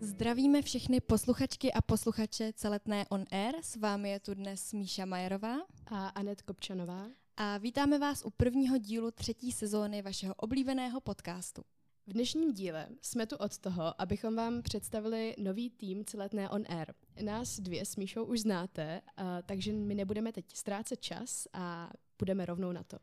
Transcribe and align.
Zdravíme 0.00 0.62
všechny 0.62 1.00
posluchačky 1.00 1.72
a 1.72 1.82
posluchače 1.82 2.52
Celetné 2.52 3.06
On 3.08 3.24
Air. 3.30 3.54
S 3.62 3.76
vámi 3.76 4.10
je 4.10 4.20
tu 4.20 4.34
dnes 4.34 4.72
Míša 4.72 5.04
Majerová 5.04 5.56
a 5.86 6.08
Anet 6.08 6.42
Kopčanová. 6.42 7.06
A 7.36 7.58
vítáme 7.58 7.98
vás 7.98 8.24
u 8.24 8.30
prvního 8.30 8.78
dílu 8.78 9.10
třetí 9.10 9.52
sezóny 9.52 10.02
vašeho 10.02 10.34
oblíbeného 10.34 11.00
podcastu. 11.00 11.62
V 12.06 12.12
dnešním 12.12 12.52
díle 12.52 12.88
jsme 13.02 13.26
tu 13.26 13.36
od 13.36 13.58
toho, 13.58 14.00
abychom 14.00 14.36
vám 14.36 14.62
představili 14.62 15.34
nový 15.38 15.70
tým 15.70 16.04
Celetné 16.04 16.50
On 16.50 16.64
Air. 16.68 16.94
Nás 17.24 17.60
dvě 17.60 17.84
s 17.84 17.96
Míšou 17.96 18.24
už 18.24 18.40
znáte, 18.40 19.00
takže 19.46 19.72
my 19.72 19.94
nebudeme 19.94 20.32
teď 20.32 20.44
ztrácet 20.54 21.00
čas 21.00 21.48
a 21.52 21.90
půjdeme 22.16 22.46
rovnou 22.46 22.72
na 22.72 22.82
to. 22.82 22.98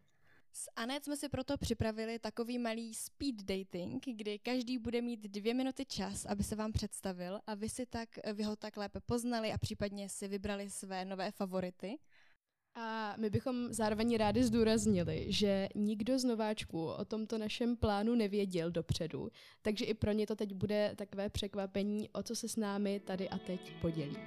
S 0.58 0.70
Anet 0.76 1.04
jsme 1.04 1.18
si 1.18 1.30
proto 1.30 1.58
připravili 1.58 2.20
takový 2.20 2.58
malý 2.58 2.94
speed 2.94 3.36
dating, 3.36 4.06
kdy 4.06 4.40
každý 4.40 4.78
bude 4.78 5.02
mít 5.02 5.20
dvě 5.20 5.54
minuty 5.54 5.86
čas, 5.86 6.26
aby 6.26 6.44
se 6.44 6.56
vám 6.56 6.72
představil 6.72 7.40
a 7.48 7.56
vy 7.56 7.70
si 7.70 7.86
tak, 7.86 8.10
vy 8.34 8.44
ho 8.44 8.56
tak 8.56 8.78
lépe 8.78 9.00
poznali 9.00 9.52
a 9.52 9.58
případně 9.58 10.10
si 10.10 10.28
vybrali 10.28 10.70
své 10.70 11.06
nové 11.06 11.32
favority. 11.32 11.98
A 12.76 13.16
my 13.18 13.30
bychom 13.30 13.74
zároveň 13.74 14.18
rádi 14.18 14.44
zdůraznili, 14.44 15.26
že 15.28 15.70
nikdo 15.76 16.20
z 16.20 16.24
nováčků 16.24 16.86
o 16.86 17.06
tomto 17.06 17.38
našem 17.38 17.78
plánu 17.78 18.16
nevěděl 18.16 18.72
dopředu, 18.72 19.30
takže 19.62 19.86
i 19.86 19.94
pro 19.94 20.12
ně 20.12 20.28
to 20.28 20.36
teď 20.36 20.54
bude 20.54 20.94
takové 20.96 21.30
překvapení, 21.30 22.10
o 22.10 22.24
co 22.24 22.36
se 22.36 22.50
s 22.50 22.56
námi 22.56 23.00
tady 23.00 23.30
a 23.30 23.38
teď 23.38 23.74
podělí. 23.82 24.18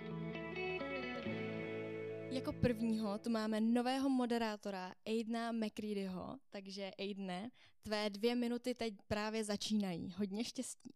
Jako 2.30 2.52
prvního 2.52 3.18
tu 3.18 3.30
máme 3.30 3.60
nového 3.60 4.08
moderátora 4.08 4.94
Aidna 5.06 5.52
McCreadyho, 5.52 6.38
takže 6.50 6.90
Aidne, 6.98 7.50
tvé 7.82 8.10
dvě 8.10 8.34
minuty 8.34 8.74
teď 8.74 8.94
právě 9.06 9.44
začínají. 9.44 10.14
Hodně 10.16 10.44
štěstí. 10.44 10.94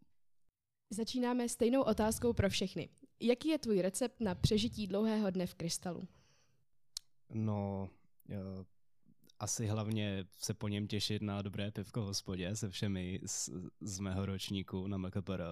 Začínáme 0.91 1.49
stejnou 1.49 1.83
otázkou 1.83 2.33
pro 2.33 2.51
všechny. 2.51 2.89
Jaký 3.21 3.49
je 3.49 3.59
tvůj 3.59 3.81
recept 3.83 4.21
na 4.21 4.35
přežití 4.35 4.87
dlouhého 4.87 5.31
dne 5.31 5.47
v 5.47 5.55
krystalu? 5.55 6.09
No, 7.35 7.89
jo, 8.29 8.65
asi 9.39 9.67
hlavně 9.67 10.25
se 10.39 10.55
po 10.55 10.69
něm 10.69 10.87
těšit 10.87 11.23
na 11.23 11.43
dobré 11.43 11.71
pivko 11.71 12.03
v 12.03 12.05
hospodě 12.05 12.57
se 12.57 12.71
všemi 12.71 13.21
z, 13.27 13.51
z 13.81 13.99
mého 13.99 14.27
ročníku 14.27 14.87
na 14.87 14.97
MKPR. 14.97 15.43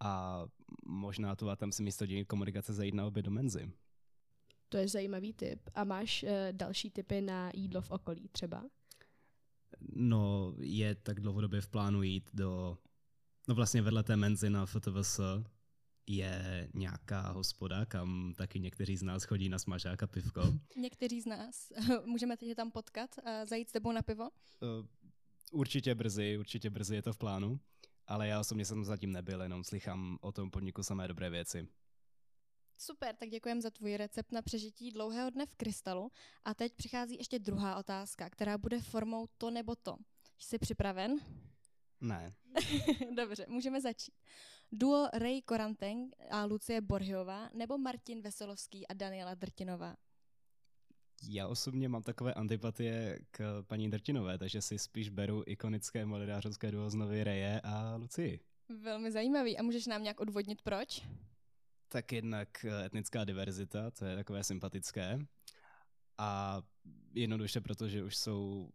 A 0.00 0.44
možná 0.86 1.36
tu 1.36 1.50
a 1.50 1.56
tam 1.56 1.72
si 1.72 1.82
místo 1.82 2.06
dění 2.06 2.24
komunikace 2.24 2.72
zajít 2.72 2.94
na 2.94 3.06
obě 3.06 3.22
do 3.22 3.30
menzy. 3.30 3.72
To 4.74 4.78
je 4.78 4.88
zajímavý 4.88 5.32
tip. 5.32 5.70
A 5.74 5.84
máš 5.84 6.22
uh, 6.22 6.30
další 6.52 6.90
typy 6.90 7.20
na 7.20 7.50
jídlo 7.54 7.82
v 7.82 7.90
okolí 7.90 8.28
třeba? 8.32 8.64
No, 9.94 10.54
je 10.60 10.94
tak 10.94 11.20
dlouhodobě 11.20 11.60
v 11.60 11.68
plánu 11.68 12.02
jít 12.02 12.30
do, 12.32 12.78
no 13.48 13.54
vlastně 13.54 13.82
vedle 13.82 14.02
té 14.02 14.16
menzy 14.16 14.50
na 14.50 14.66
FTVS 14.66 15.20
je 16.06 16.68
nějaká 16.74 17.30
hospoda, 17.30 17.86
kam 17.86 18.32
taky 18.36 18.60
někteří 18.60 18.96
z 18.96 19.02
nás 19.02 19.24
chodí 19.24 19.48
na 19.48 19.58
smažák 19.58 20.02
a 20.02 20.06
pivko. 20.06 20.42
Někteří 20.76 21.20
z 21.20 21.26
nás. 21.26 21.72
Můžeme 22.04 22.36
teď 22.36 22.56
tam 22.56 22.70
potkat 22.70 23.10
a 23.24 23.46
zajít 23.46 23.68
s 23.68 23.72
tebou 23.72 23.92
na 23.92 24.02
pivo? 24.02 24.24
Uh, 24.24 24.86
určitě 25.52 25.94
brzy, 25.94 26.38
určitě 26.38 26.70
brzy 26.70 26.94
je 26.94 27.02
to 27.02 27.12
v 27.12 27.18
plánu, 27.18 27.60
ale 28.06 28.28
já 28.28 28.40
osobně 28.40 28.64
jsem 28.64 28.84
zatím 28.84 29.12
nebyl, 29.12 29.42
jenom 29.42 29.64
slychám 29.64 30.18
o 30.20 30.32
tom 30.32 30.50
podniku 30.50 30.82
samé 30.82 31.08
dobré 31.08 31.30
věci. 31.30 31.68
Super, 32.78 33.16
tak 33.16 33.28
děkujeme 33.28 33.60
za 33.60 33.70
tvůj 33.70 33.96
recept 33.96 34.32
na 34.32 34.42
přežití 34.42 34.90
dlouhého 34.90 35.30
dne 35.30 35.46
v 35.46 35.54
krystalu. 35.54 36.10
A 36.44 36.54
teď 36.54 36.72
přichází 36.74 37.16
ještě 37.18 37.38
druhá 37.38 37.76
otázka, 37.76 38.30
která 38.30 38.58
bude 38.58 38.80
formou 38.80 39.26
to 39.38 39.50
nebo 39.50 39.74
to. 39.74 39.96
Jsi 40.38 40.58
připraven? 40.58 41.18
Ne. 42.00 42.34
Dobře, 43.16 43.46
můžeme 43.48 43.80
začít. 43.80 44.14
Duo 44.72 45.08
Ray 45.12 45.42
Koranteng 45.42 46.14
a 46.30 46.44
Lucie 46.44 46.80
Borhiová 46.80 47.50
nebo 47.54 47.78
Martin 47.78 48.20
Veselovský 48.20 48.86
a 48.86 48.94
Daniela 48.94 49.34
Drtinová? 49.34 49.96
Já 51.28 51.48
osobně 51.48 51.88
mám 51.88 52.02
takové 52.02 52.34
antipatie 52.34 53.18
k 53.30 53.62
paní 53.66 53.90
Drtinové, 53.90 54.38
takže 54.38 54.62
si 54.62 54.78
spíš 54.78 55.08
beru 55.08 55.42
ikonické 55.46 56.06
moderářovské 56.06 56.70
duo 56.70 56.90
z 56.90 56.94
Novy 56.94 57.24
Reje 57.24 57.60
a 57.64 57.96
Lucii. 57.96 58.40
Velmi 58.68 59.12
zajímavý. 59.12 59.58
A 59.58 59.62
můžeš 59.62 59.86
nám 59.86 60.02
nějak 60.02 60.20
odvodnit 60.20 60.62
proč? 60.62 61.02
Tak 61.94 62.12
jednak 62.12 62.64
eh, 62.64 62.84
etnická 62.84 63.24
diverzita, 63.24 63.90
to 63.90 64.04
je 64.04 64.16
takové 64.16 64.44
sympatické. 64.44 65.18
A 66.18 66.62
jednoduše 67.12 67.60
proto, 67.60 67.88
že 67.88 68.04
už 68.04 68.16
jsou 68.16 68.70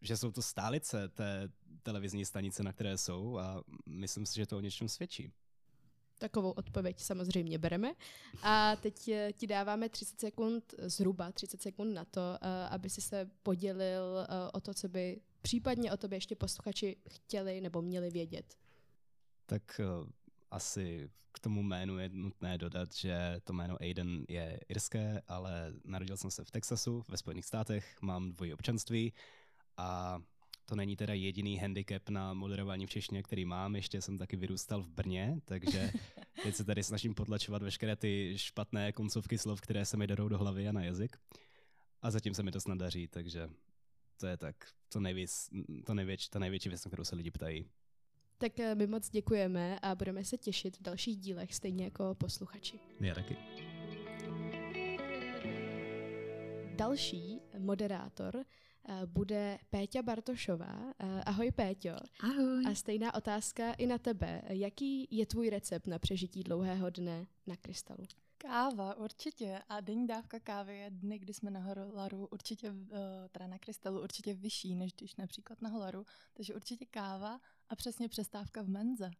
že 0.00 0.16
jsou 0.16 0.32
to 0.32 0.42
stálice 0.42 1.08
té 1.08 1.48
televizní 1.82 2.24
stanice, 2.24 2.62
na 2.62 2.72
které 2.72 2.98
jsou 2.98 3.38
a 3.38 3.62
myslím 3.86 4.26
si, 4.26 4.34
že 4.34 4.46
to 4.46 4.56
o 4.56 4.60
něčem 4.60 4.88
svědčí. 4.88 5.32
Takovou 6.18 6.50
odpověď 6.50 7.00
samozřejmě 7.00 7.58
bereme. 7.58 7.92
A 8.42 8.76
teď 8.76 9.08
eh, 9.08 9.32
ti 9.32 9.46
dáváme 9.46 9.88
30 9.88 10.20
sekund, 10.20 10.74
zhruba 10.78 11.32
30 11.32 11.62
sekund 11.62 11.94
na 11.94 12.04
to, 12.04 12.38
eh, 12.40 12.68
aby 12.68 12.90
si 12.90 13.00
se 13.00 13.30
podělil 13.42 14.26
o 14.52 14.60
to, 14.60 14.74
co 14.74 14.88
by 14.88 15.20
případně 15.42 15.92
o 15.92 15.96
tobě 15.96 16.16
ještě 16.16 16.36
posluchači 16.36 16.96
chtěli 17.08 17.60
nebo 17.60 17.82
měli 17.82 18.10
vědět. 18.10 18.54
Tak 19.46 19.80
asi 20.54 21.10
k 21.32 21.38
tomu 21.38 21.62
jménu 21.62 21.98
je 21.98 22.08
nutné 22.08 22.58
dodat, 22.58 22.94
že 22.94 23.40
to 23.44 23.52
jméno 23.52 23.76
Aiden 23.80 24.24
je 24.28 24.60
irské, 24.68 25.22
ale 25.28 25.72
narodil 25.84 26.16
jsem 26.16 26.30
se 26.30 26.44
v 26.44 26.50
Texasu, 26.50 27.04
ve 27.08 27.16
Spojených 27.16 27.44
státech, 27.44 27.96
mám 28.02 28.32
dvojí 28.32 28.54
občanství 28.54 29.12
a 29.76 30.18
to 30.66 30.76
není 30.76 30.96
teda 30.96 31.14
jediný 31.14 31.56
handicap 31.56 32.08
na 32.08 32.34
moderování 32.34 32.86
v 32.86 32.90
češtině, 32.90 33.22
který 33.22 33.44
mám. 33.44 33.76
Ještě 33.76 34.02
jsem 34.02 34.18
taky 34.18 34.36
vyrůstal 34.36 34.82
v 34.82 34.88
Brně, 34.88 35.40
takže 35.44 35.92
teď 36.42 36.54
se 36.54 36.64
tady 36.64 36.82
snažím 36.82 37.14
potlačovat 37.14 37.62
veškeré 37.62 37.96
ty 37.96 38.34
špatné 38.36 38.92
koncovky 38.92 39.38
slov, 39.38 39.60
které 39.60 39.84
se 39.84 39.96
mi 39.96 40.06
jdou 40.06 40.28
do 40.28 40.38
hlavy 40.38 40.68
a 40.68 40.72
na 40.72 40.84
jazyk. 40.84 41.16
A 42.02 42.10
zatím 42.10 42.34
se 42.34 42.42
mi 42.42 42.50
to 42.50 42.60
snad 42.60 42.78
daří, 42.78 43.08
takže 43.08 43.50
to 44.16 44.26
je 44.26 44.36
tak 44.36 44.56
to 44.88 45.00
nejvíc, 45.00 45.50
to 45.86 45.94
největší, 45.94 46.30
ta 46.30 46.38
největší 46.38 46.68
věc, 46.68 46.84
na 46.84 46.88
kterou 46.88 47.04
se 47.04 47.16
lidi 47.16 47.30
ptají. 47.30 47.66
Tak 48.38 48.60
eh, 48.60 48.74
my 48.74 48.86
moc 48.86 49.10
děkujeme 49.10 49.78
a 49.82 49.94
budeme 49.94 50.24
se 50.24 50.38
těšit 50.38 50.76
v 50.76 50.82
dalších 50.82 51.16
dílech, 51.16 51.54
stejně 51.54 51.84
jako 51.84 52.14
posluchači. 52.14 52.80
Já 53.00 53.14
taky. 53.14 53.36
Další 56.76 57.40
moderátor 57.58 58.36
eh, 58.36 59.06
bude 59.06 59.58
Péťa 59.70 60.02
Bartošová. 60.02 60.92
Eh, 60.98 61.22
ahoj 61.26 61.52
Péťo. 61.52 61.96
Ahoj. 62.20 62.64
A 62.66 62.74
stejná 62.74 63.14
otázka 63.14 63.72
i 63.72 63.86
na 63.86 63.98
tebe. 63.98 64.42
Jaký 64.48 65.08
je 65.10 65.26
tvůj 65.26 65.50
recept 65.50 65.86
na 65.86 65.98
přežití 65.98 66.42
dlouhého 66.42 66.90
dne 66.90 67.26
na 67.46 67.56
krystalu? 67.56 68.04
Káva, 68.38 68.94
určitě. 68.94 69.62
A 69.68 69.80
denní 69.80 70.06
dávka 70.06 70.40
kávy 70.40 70.78
je 70.78 70.90
dny, 70.90 71.18
kdy 71.18 71.34
jsme 71.34 71.50
na 71.50 71.60
Holaru 71.60 72.26
určitě, 72.26 72.74
teda 73.32 73.46
na 73.46 73.58
krystalu 73.58 74.02
určitě 74.02 74.34
vyšší, 74.34 74.74
než 74.74 74.92
když 74.92 75.16
například 75.16 75.62
na 75.62 75.68
Holaru. 75.68 76.06
Takže 76.34 76.54
určitě 76.54 76.84
káva 76.86 77.40
a 77.68 77.76
přesně 77.76 78.08
přestávka 78.08 78.62
v 78.62 78.68
menze. 78.68 79.10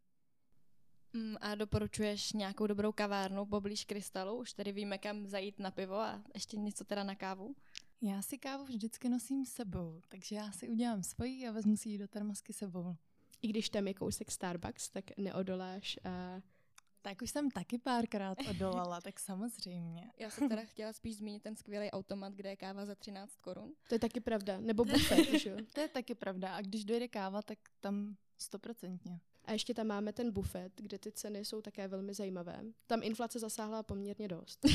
Mm, 1.13 1.37
a 1.41 1.55
doporučuješ 1.55 2.33
nějakou 2.33 2.67
dobrou 2.67 2.93
kavárnu 2.93 3.47
poblíž 3.47 3.85
krystalu? 3.85 4.37
Už 4.37 4.53
tady 4.53 4.73
víme, 4.73 4.99
kam 4.99 5.27
zajít 5.27 5.59
na 5.59 5.71
pivo 5.71 5.95
a 5.95 6.23
ještě 6.35 6.57
něco 6.57 6.85
teda 6.85 7.05
na 7.05 7.15
kávu? 7.15 7.55
Já 8.03 8.23
si 8.23 8.39
kávu 8.39 8.65
vždycky 8.65 9.09
nosím 9.09 9.45
sebou, 9.45 10.01
takže 10.09 10.37
já 10.37 10.53
si 10.53 10.69
udělám 10.69 11.03
svoji 11.03 11.49
a 11.49 11.53
vezmu 11.53 11.77
si 11.77 11.89
ji 11.89 11.99
do 11.99 12.09
termosky 12.09 12.53
sebou. 12.53 12.97
I 13.43 13.49
když 13.49 13.71
tam 13.71 13.89
je 13.89 13.95
kousek 13.95 14.31
Starbucks, 14.31 14.91
tak 14.91 15.05
neodoláš 15.19 15.99
a 16.05 16.41
tak 17.03 17.23
už 17.23 17.31
jsem 17.31 17.51
taky 17.51 17.79
párkrát 17.79 18.39
odolala, 18.51 19.01
tak 19.01 19.21
samozřejmě. 19.21 20.11
Já 20.19 20.31
jsem 20.31 20.49
teda 20.49 20.63
chtěla 20.65 20.93
spíš 20.93 21.17
zmínit 21.17 21.43
ten 21.43 21.57
skvělý 21.57 21.91
automat, 21.91 22.33
kde 22.33 22.49
je 22.49 22.57
káva 22.57 22.87
za 22.87 22.95
13 22.95 23.37
korun. 23.37 23.73
To 23.89 23.95
je 23.95 23.99
taky 23.99 24.21
pravda. 24.21 24.61
Nebo 24.61 24.85
bufet, 24.85 25.41
že 25.41 25.51
jo? 25.51 25.57
To 25.75 25.81
je 25.81 25.89
taky 25.89 26.15
pravda. 26.15 26.57
A 26.57 26.61
když 26.61 26.85
dojde 26.85 27.09
káva, 27.09 27.43
tak 27.43 27.59
tam 27.81 28.17
stoprocentně. 28.39 29.21
A 29.45 29.53
ještě 29.53 29.75
tam 29.75 29.87
máme 29.87 30.13
ten 30.13 30.31
bufet, 30.31 30.73
kde 30.77 30.99
ty 30.99 31.13
ceny 31.13 31.45
jsou 31.45 31.61
také 31.61 31.89
velmi 31.89 32.15
zajímavé. 32.15 32.65
Tam 32.87 33.03
inflace 33.03 33.39
zasáhla 33.39 33.83
poměrně 33.83 34.29
dost. 34.29 34.67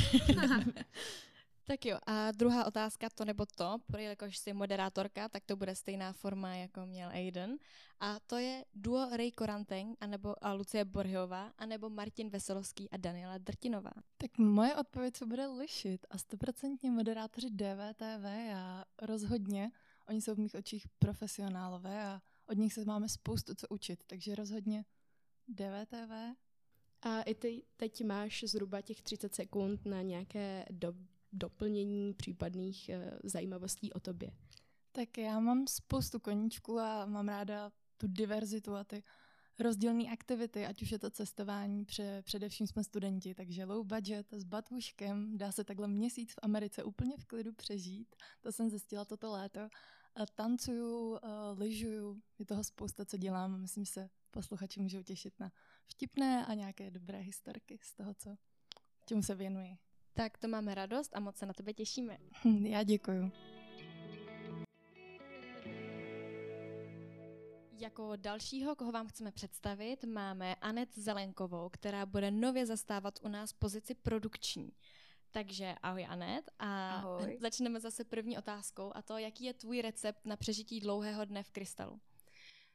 Tak 1.70 1.86
jo, 1.86 1.98
a 2.06 2.32
druhá 2.32 2.66
otázka, 2.66 3.10
to 3.16 3.26
nebo 3.26 3.46
to, 3.46 3.78
jelikož 3.98 4.38
jsi 4.38 4.54
moderátorka, 4.54 5.30
tak 5.30 5.46
to 5.46 5.56
bude 5.56 5.76
stejná 5.76 6.14
forma, 6.14 6.56
jako 6.56 6.86
měl 6.86 7.10
Aiden. 7.10 7.58
A 8.00 8.20
to 8.20 8.38
je 8.38 8.66
duo 8.74 9.10
Ray 9.18 9.32
Koranteng, 9.32 9.98
anebo 10.02 10.46
a 10.46 10.54
Lucie 10.54 10.86
Borhiová, 10.86 11.54
anebo 11.58 11.90
Martin 11.90 12.30
Veselovský 12.30 12.90
a 12.90 12.98
Daniela 12.98 13.38
Drtinová. 13.38 13.92
Tak 14.18 14.38
moje 14.38 14.76
odpověď 14.76 15.16
se 15.16 15.26
bude 15.26 15.48
lišit 15.48 16.06
a 16.10 16.18
stoprocentně 16.18 16.92
moderátoři 16.92 17.50
DVTV, 17.50 18.24
já 18.50 18.86
rozhodně, 19.02 19.72
oni 20.08 20.22
jsou 20.22 20.36
v 20.36 20.40
mých 20.40 20.56
očích 20.56 20.88
profesionálové 21.00 22.06
a 22.06 22.22
od 22.50 22.58
nich 22.58 22.74
se 22.74 22.86
máme 22.86 23.10
spoustu 23.10 23.56
co 23.56 23.68
učit, 23.70 24.04
takže 24.08 24.36
rozhodně 24.36 24.86
DVTV. 25.48 26.12
A 27.02 27.22
i 27.22 27.36
ty 27.36 27.64
teď 27.78 28.04
máš 28.04 28.44
zhruba 28.48 28.82
těch 28.82 29.02
30 29.02 29.36
sekund 29.36 29.86
na 29.86 30.02
nějaké 30.02 30.66
do, 30.72 30.94
doplnění 31.32 32.14
případných 32.14 32.90
uh, 32.94 33.20
zajímavostí 33.24 33.94
o 33.94 34.00
tobě. 34.00 34.32
Tak 34.92 35.18
já 35.18 35.40
mám 35.40 35.68
spoustu 35.68 36.20
koníčků 36.20 36.80
a 36.80 37.06
mám 37.06 37.28
ráda 37.28 37.72
tu 37.98 38.08
diverzitu 38.08 38.76
a 38.76 38.84
ty 38.84 39.04
rozdílné 39.60 40.04
aktivity, 40.12 40.66
ať 40.66 40.82
už 40.82 40.92
je 40.92 41.00
to 41.00 41.10
cestování, 41.10 41.86
pře, 41.86 42.22
především 42.26 42.68
jsme 42.68 42.84
studenti, 42.84 43.36
takže 43.36 43.66
low 43.66 43.86
budget 43.86 44.34
s 44.34 44.44
batůžkem, 44.44 45.38
dá 45.38 45.52
se 45.52 45.64
takhle 45.64 45.88
měsíc 45.88 46.34
v 46.34 46.40
Americe 46.42 46.84
úplně 46.84 47.18
v 47.18 47.26
klidu 47.26 47.54
přežít. 47.54 48.16
To 48.42 48.52
jsem 48.52 48.70
zjistila 48.70 49.06
toto 49.06 49.32
léto. 49.32 49.60
Tancuju, 50.36 51.20
lyžuju, 51.58 52.22
je 52.40 52.46
toho 52.46 52.64
spousta, 52.64 53.06
co 53.06 53.18
dělám. 53.18 53.62
Myslím, 53.62 53.86
že 53.86 53.92
se 53.92 54.10
posluchači 54.32 54.80
můžou 54.80 55.04
těšit 55.04 55.40
na 55.40 55.52
vtipné 55.86 56.46
a 56.46 56.54
nějaké 56.54 56.92
dobré 56.92 57.20
historky 57.20 57.80
z 57.82 57.94
toho, 57.94 58.14
co 58.14 58.38
čemu 59.06 59.24
se 59.24 59.36
věnuji. 59.36 59.78
Tak 60.14 60.38
to 60.38 60.48
máme 60.48 60.76
radost 60.76 61.16
a 61.16 61.20
moc 61.20 61.38
se 61.38 61.46
na 61.46 61.54
tebe 61.54 61.74
těšíme. 61.74 62.18
Já 62.62 62.84
děkuju. 62.84 63.32
Jako 67.82 68.16
dalšího, 68.16 68.76
koho 68.76 68.92
vám 68.92 69.08
chceme 69.08 69.32
představit, 69.32 70.04
máme 70.04 70.56
Anet 70.56 70.96
Zelenkovou, 70.98 71.70
která 71.70 72.06
bude 72.06 72.32
nově 72.32 72.66
zastávat 72.66 73.20
u 73.24 73.28
nás 73.28 73.54
pozici 73.54 73.96
produkční. 73.96 74.72
Takže 75.32 75.76
ahoj 75.82 76.06
Anet 76.06 76.52
a 76.60 76.96
ahoj. 76.96 77.38
začneme 77.42 77.80
zase 77.80 78.04
první 78.04 78.38
otázkou 78.38 78.92
a 78.96 79.02
to, 79.02 79.18
jaký 79.18 79.44
je 79.44 79.54
tvůj 79.54 79.82
recept 79.82 80.26
na 80.26 80.38
přežití 80.38 80.80
dlouhého 80.80 81.26
dne 81.26 81.44
v 81.44 81.52
krystalu? 81.52 82.02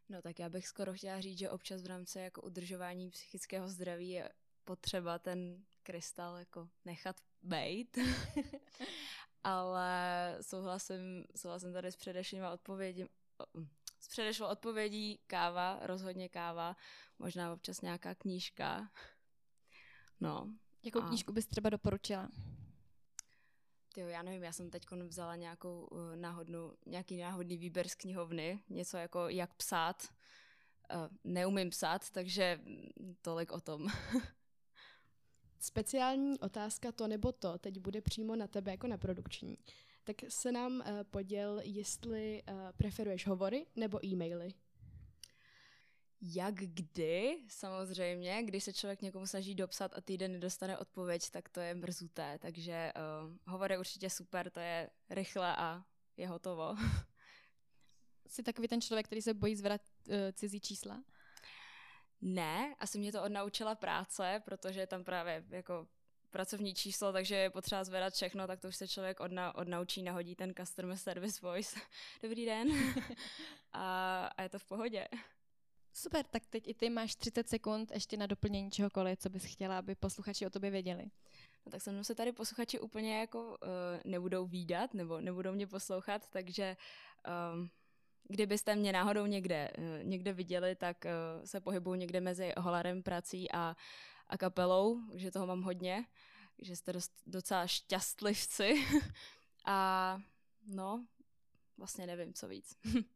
No 0.09 0.23
tak 0.23 0.39
já 0.39 0.49
bych 0.49 0.69
skoro 0.69 0.93
chtěla 0.93 1.21
říct, 1.21 1.39
že 1.39 1.51
občas 1.51 1.83
v 1.83 1.87
rámci 1.87 2.19
jako 2.19 2.43
udržování 2.43 3.11
psychického 3.11 3.69
zdraví 3.69 4.11
je 4.11 4.29
potřeba 4.65 5.19
ten 5.19 5.65
krystal 5.83 6.37
jako 6.37 6.69
nechat 6.85 7.17
bejt. 7.43 7.99
Ale 9.45 10.39
souhlasím, 10.41 11.25
souhlasím 11.37 11.73
tady 11.73 11.93
s 11.93 11.97
předešlýma 11.97 12.53
odpovědí, 12.53 13.05
s 14.01 14.09
předešlou 14.09 14.47
odpovědí 14.47 15.21
káva, 15.27 15.79
rozhodně 15.83 16.29
káva, 16.29 16.77
možná 17.19 17.53
občas 17.53 17.81
nějaká 17.81 18.15
knížka. 18.15 18.91
No. 20.21 20.55
Jakou 20.85 21.01
a... 21.01 21.09
knížku 21.09 21.33
bys 21.33 21.47
třeba 21.47 21.71
doporučila? 21.71 22.29
Jo, 23.97 24.07
já 24.07 24.23
nevím, 24.23 24.43
já 24.43 24.53
jsem 24.53 24.71
teď 24.71 24.87
vzala 24.91 25.37
nějakou 25.37 25.85
uh, 25.85 26.17
náhodnou, 26.17 26.73
nějaký 26.87 27.17
náhodný 27.17 27.59
výběr 27.59 27.89
z 27.89 27.95
knihovny, 27.95 28.61
něco 28.69 28.97
jako 28.97 29.29
jak 29.29 29.55
psát. 29.55 30.09
Uh, 30.95 31.09
neumím 31.25 31.71
psát, 31.71 32.11
takže 32.11 32.61
tolik 33.23 33.53
o 33.53 33.61
tom. 33.61 33.87
Speciální 35.59 36.41
otázka 36.41 36.93
to 36.93 37.09
nebo 37.09 37.33
to 37.33 37.59
teď 37.59 37.79
bude 37.79 38.01
přímo 38.01 38.37
na 38.37 38.47
tebe 38.47 38.71
jako 38.71 38.87
na 38.87 38.99
produkční. 38.99 39.59
Tak 40.05 40.17
se 40.29 40.53
nám 40.53 40.73
uh, 40.73 40.83
poděl, 41.11 41.61
jestli 41.65 42.43
uh, 42.43 42.73
preferuješ 42.77 43.27
hovory 43.27 43.67
nebo 43.77 44.07
e-maily. 44.07 44.55
Jak 46.27 46.55
kdy, 46.55 47.39
samozřejmě, 47.49 48.43
když 48.43 48.65
se 48.65 48.73
člověk 48.73 49.03
někomu 49.03 49.27
snaží 49.27 49.55
dopsat 49.55 49.95
a 49.97 50.01
týden 50.01 50.33
nedostane 50.33 50.79
odpověď, 50.79 51.31
tak 51.31 51.49
to 51.49 51.61
je 51.61 51.75
mrzuté, 51.75 52.39
takže 52.39 52.93
uh, 52.97 53.37
hovor 53.47 53.73
je 53.73 53.79
určitě 53.79 54.11
super, 54.11 54.51
to 54.51 54.61
je 54.61 54.91
rychle 55.11 55.57
a 55.57 55.85
je 56.17 56.29
hotovo. 56.29 56.77
Jsi 58.27 58.43
takový 58.43 58.69
ten 58.69 58.81
člověk, 58.81 59.07
který 59.07 59.23
se 59.23 59.35
bojí 59.35 59.57
zvrat 59.57 59.81
uh, 60.07 60.15
cizí 60.33 60.61
čísla? 60.61 61.05
Ne, 62.21 62.75
asi 62.79 62.99
mě 62.99 63.13
to 63.13 63.23
odnaučila 63.23 63.75
práce, 63.75 64.43
protože 64.45 64.81
je 64.81 64.87
tam 64.87 65.05
právě 65.05 65.45
jako 65.51 65.87
pracovní 66.31 66.75
číslo, 66.75 67.13
takže 67.13 67.37
je 67.37 67.51
potřeba 67.51 67.85
zvedat 67.85 68.15
všechno, 68.15 68.47
tak 68.47 68.61
to 68.61 68.69
už 68.69 68.77
se 68.77 68.89
člověk 68.89 69.21
odna, 69.21 69.55
odnaučí, 69.55 70.03
nahodí 70.03 70.35
ten 70.37 70.55
customer 70.55 70.97
service 70.97 71.41
voice. 71.43 71.81
Dobrý 72.23 72.47
den. 72.47 72.69
a, 73.73 74.27
a 74.27 74.43
je 74.43 74.49
to 74.49 74.59
v 74.59 74.65
pohodě. 74.65 75.09
Super, 75.97 76.25
tak 76.27 76.47
teď 76.47 76.69
i 76.69 76.75
ty 76.75 76.91
máš 76.91 77.15
30 77.15 77.49
sekund 77.49 77.91
ještě 77.91 78.17
na 78.17 78.27
doplnění 78.27 78.71
čehokoliv, 78.71 79.19
co 79.19 79.31
bys 79.31 79.45
chtěla, 79.45 79.79
aby 79.79 79.95
posluchači 79.95 80.47
o 80.47 80.51
tobě 80.51 80.71
věděli. 80.71 81.11
No 81.67 81.73
tak 81.73 81.83
se 81.83 81.93
mnou 81.93 82.05
se 82.05 82.15
tady 82.15 82.33
posluchači 82.33 82.81
úplně 82.81 83.19
jako 83.19 83.49
uh, 83.49 83.57
nebudou 84.05 84.47
výdat, 84.47 84.95
nebo 84.95 85.21
nebudou 85.21 85.53
mě 85.53 85.67
poslouchat, 85.67 86.31
takže 86.31 86.77
um, 87.55 87.71
kdybyste 88.29 88.77
mě 88.77 88.93
náhodou 88.93 89.27
někde, 89.27 89.71
uh, 89.79 90.05
někde 90.05 90.33
viděli, 90.33 90.77
tak 90.77 91.05
uh, 91.05 91.45
se 91.45 91.61
pohybuju 91.61 91.95
někde 91.95 92.21
mezi 92.21 92.53
holarem, 92.59 93.03
prací 93.03 93.53
a, 93.53 93.77
a 94.29 94.39
kapelou, 94.39 95.01
že 95.15 95.31
toho 95.31 95.47
mám 95.47 95.63
hodně, 95.63 96.05
že 96.59 96.77
jste 96.77 96.93
dost, 96.93 97.13
docela 97.27 97.67
šťastlivci 97.67 98.75
a 99.65 100.19
no, 100.67 101.07
vlastně 101.79 102.07
nevím, 102.07 102.35
co 102.35 102.49
víc. 102.49 102.77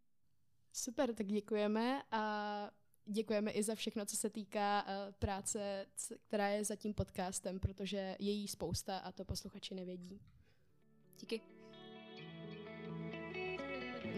Super, 0.78 1.14
tak 1.14 1.26
děkujeme 1.26 2.02
a 2.10 2.70
děkujeme 3.06 3.50
i 3.50 3.62
za 3.62 3.74
všechno, 3.74 4.06
co 4.06 4.16
se 4.16 4.30
týká 4.30 4.82
uh, 4.82 5.12
práce, 5.18 5.86
která 6.26 6.48
je 6.48 6.64
za 6.64 6.76
tím 6.76 6.94
podcastem, 6.94 7.60
protože 7.60 8.16
je 8.18 8.32
jí 8.32 8.48
spousta 8.48 8.98
a 8.98 9.12
to 9.12 9.24
posluchači 9.24 9.74
nevědí. 9.74 10.20
Díky. 11.20 11.40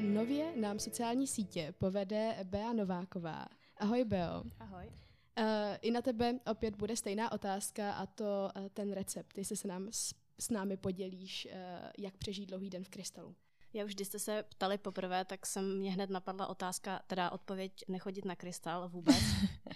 Nově 0.00 0.56
nám 0.56 0.78
sociální 0.78 1.26
sítě 1.26 1.74
povede 1.78 2.38
Bea 2.44 2.72
Nováková. 2.72 3.46
Ahoj 3.76 4.04
Beo. 4.04 4.42
Ahoj. 4.58 4.86
Uh, 4.86 5.44
I 5.80 5.90
na 5.90 6.02
tebe 6.02 6.40
opět 6.50 6.76
bude 6.76 6.96
stejná 6.96 7.32
otázka 7.32 7.92
a 7.92 8.06
to 8.06 8.50
uh, 8.56 8.68
ten 8.68 8.92
recept, 8.92 9.38
jestli 9.38 9.56
se 9.56 9.68
nám 9.68 9.88
s, 9.90 10.14
s 10.40 10.50
námi 10.50 10.76
podělíš, 10.76 11.48
uh, 11.50 11.90
jak 11.98 12.16
přežít 12.16 12.48
dlouhý 12.48 12.70
den 12.70 12.84
v 12.84 12.88
krystalu. 12.88 13.36
Já 13.72 13.84
už, 13.84 13.94
když 13.94 14.08
jste 14.08 14.18
se 14.18 14.42
ptali 14.42 14.78
poprvé, 14.78 15.24
tak 15.24 15.46
jsem 15.46 15.78
mě 15.78 15.92
hned 15.92 16.10
napadla 16.10 16.46
otázka, 16.46 17.02
teda 17.06 17.30
odpověď 17.30 17.84
nechodit 17.88 18.24
na 18.24 18.36
krystal 18.36 18.88
vůbec. 18.88 19.16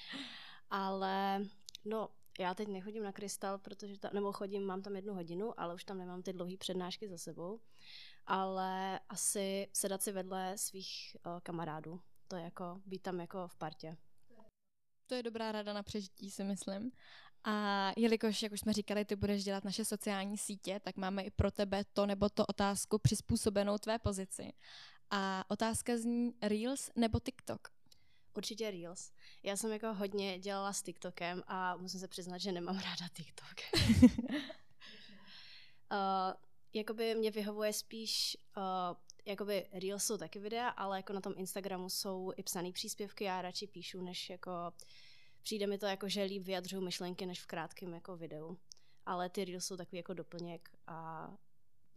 ale 0.70 1.44
no, 1.85 2.08
já 2.38 2.55
teď 2.55 2.69
nechodím 2.69 3.02
na 3.02 3.12
krystal, 3.12 3.58
protože 3.58 3.99
ta, 3.99 4.11
nebo 4.12 4.32
chodím, 4.32 4.67
mám 4.67 4.82
tam 4.82 4.96
jednu 4.96 5.14
hodinu, 5.14 5.61
ale 5.61 5.75
už 5.75 5.85
tam 5.85 5.99
nemám 5.99 6.23
ty 6.23 6.32
dlouhé 6.32 6.56
přednášky 6.56 7.08
za 7.08 7.19
sebou. 7.19 7.61
Ale 8.26 9.00
asi 9.08 9.69
sedat 9.73 10.02
si 10.02 10.12
vedle 10.12 10.58
svých 10.58 11.17
uh, 11.26 11.40
kamarádů. 11.40 12.00
To 12.29 12.37
je 12.37 12.43
jako 12.43 12.81
být 12.87 13.02
tam 13.02 13.20
jako 13.20 13.49
v 13.49 13.56
partě. 13.56 13.97
To 15.06 15.14
je 15.14 15.23
dobrá 15.23 15.52
rada 15.52 15.73
na 15.73 15.82
přežití, 15.82 16.31
si 16.31 16.44
myslím. 16.44 16.93
A 17.44 17.93
jelikož, 17.96 18.43
jak 18.43 18.52
už 18.52 18.61
jsme 18.61 18.73
říkali, 18.73 19.05
ty 19.05 19.17
budeš 19.17 19.44
dělat 19.44 19.64
naše 19.64 19.85
sociální 19.85 20.38
sítě, 20.38 20.81
tak 20.85 20.96
máme 20.96 21.23
i 21.23 21.31
pro 21.31 21.50
tebe 21.50 21.85
to 21.93 22.06
nebo 22.06 22.29
to 22.29 22.46
otázku 22.46 22.99
přizpůsobenou 22.99 23.79
tvé 23.79 23.99
pozici. 23.99 24.52
A 25.11 25.44
otázka 25.49 25.96
zní 25.96 26.35
Reels 26.43 26.91
nebo 26.96 27.20
TikTok? 27.20 27.69
Určitě 28.35 28.71
Reels. 28.71 29.12
Já 29.42 29.57
jsem 29.57 29.73
jako 29.73 29.95
hodně 29.95 30.38
dělala 30.38 30.73
s 30.73 30.83
TikTokem 30.83 31.42
a 31.47 31.76
musím 31.76 32.00
se 32.00 32.09
přiznat, 32.09 32.38
že 32.38 32.52
nemám 32.52 32.78
ráda 32.85 33.09
TikTok. 33.12 33.54
uh, 33.92 34.28
jakoby 36.73 37.14
mě 37.14 37.30
vyhovuje 37.30 37.73
spíš, 37.73 38.37
uh, 38.57 38.97
jakoby 39.25 39.66
Reels 39.73 40.04
jsou 40.04 40.16
taky 40.18 40.38
videa, 40.38 40.68
ale 40.68 40.97
jako 40.97 41.12
na 41.12 41.21
tom 41.21 41.35
Instagramu 41.37 41.90
jsou 41.90 42.33
i 42.37 42.42
psané 42.42 42.73
příspěvky, 42.73 43.25
já 43.25 43.42
radši 43.42 43.66
píšu, 43.66 44.00
než 44.00 44.30
jako 44.30 44.50
přijde 45.44 45.66
mi 45.66 45.78
to 45.78 45.86
jako, 45.86 46.08
že 46.08 46.22
líp 46.22 46.42
vyjadřuju 46.42 46.82
myšlenky 46.82 47.26
než 47.26 47.40
v 47.40 47.46
krátkém 47.46 47.94
jako 47.94 48.16
videu. 48.16 48.58
Ale 49.06 49.28
ty 49.30 49.44
reels 49.44 49.66
jsou 49.66 49.76
takový 49.76 49.96
jako 49.96 50.14
doplněk 50.14 50.70
a 50.86 51.30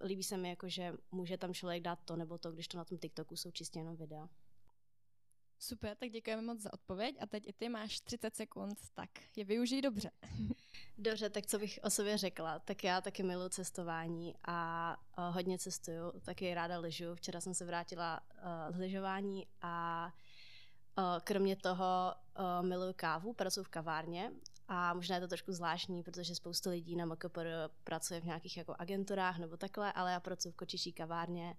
líbí 0.03 0.23
se 0.23 0.37
mi 0.37 0.49
jako, 0.49 0.69
že 0.69 0.93
může 1.11 1.37
tam 1.37 1.53
člověk 1.53 1.83
dát 1.83 1.99
to 2.05 2.15
nebo 2.15 2.37
to, 2.37 2.51
když 2.51 2.67
to 2.67 2.77
na 2.77 2.85
tom 2.85 2.97
TikToku 2.97 3.35
jsou 3.35 3.51
čistě 3.51 3.79
jenom 3.79 3.95
videa. 3.95 4.29
Super, 5.59 5.97
tak 5.97 6.09
děkujeme 6.09 6.41
moc 6.41 6.61
za 6.61 6.73
odpověď 6.73 7.15
a 7.19 7.25
teď 7.25 7.47
i 7.47 7.53
ty 7.53 7.69
máš 7.69 7.99
30 7.99 8.35
sekund, 8.35 8.77
tak 8.93 9.09
je 9.35 9.43
využij 9.43 9.81
dobře. 9.81 10.11
Dobře, 10.97 11.29
tak 11.29 11.45
co 11.45 11.59
bych 11.59 11.79
o 11.83 11.89
sobě 11.89 12.17
řekla, 12.17 12.59
tak 12.59 12.83
já 12.83 13.01
taky 13.01 13.23
miluji 13.23 13.49
cestování 13.49 14.35
a 14.47 14.97
uh, 15.17 15.35
hodně 15.35 15.59
cestuju, 15.59 16.11
taky 16.25 16.53
ráda 16.53 16.79
lyžu. 16.79 17.15
Včera 17.15 17.41
jsem 17.41 17.53
se 17.53 17.65
vrátila 17.65 18.19
uh, 18.19 18.75
z 18.75 18.79
lyžování 18.79 19.47
a 19.61 20.13
Kromě 21.23 21.55
toho 21.55 22.15
miluju 22.61 22.93
kávu, 22.95 23.33
pracuji 23.33 23.63
v 23.63 23.69
kavárně 23.69 24.31
a 24.67 24.93
možná 24.93 25.15
je 25.15 25.21
to 25.21 25.27
trošku 25.27 25.51
zvláštní, 25.51 26.03
protože 26.03 26.35
spoustu 26.35 26.69
lidí 26.69 26.95
na 26.95 27.05
MKPR 27.05 27.47
pracuje 27.83 28.21
v 28.21 28.25
nějakých 28.25 28.57
jako 28.57 28.75
agenturách 28.79 29.37
nebo 29.37 29.57
takhle, 29.57 29.93
ale 29.93 30.11
já 30.11 30.19
pracuji 30.19 30.51
v 30.51 30.55
kočičí 30.55 30.93
kavárně 30.93 31.57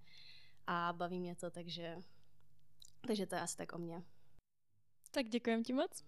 a 0.66 0.92
baví 0.92 1.20
mě 1.20 1.36
to, 1.36 1.50
takže, 1.50 1.98
takže 3.06 3.26
to 3.26 3.34
je 3.34 3.40
asi 3.40 3.56
tak 3.56 3.72
o 3.72 3.78
mě. 3.78 4.04
Tak 5.10 5.28
děkujem 5.28 5.64
ti 5.64 5.72
moc. 5.72 6.04